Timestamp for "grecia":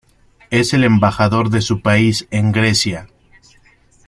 2.51-3.07